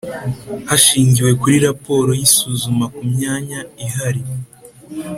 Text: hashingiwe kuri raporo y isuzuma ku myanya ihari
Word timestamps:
hashingiwe 0.69 1.31
kuri 1.41 1.55
raporo 1.67 2.09
y 2.19 2.21
isuzuma 2.27 2.85
ku 2.95 3.01
myanya 3.13 3.59
ihari 3.85 4.23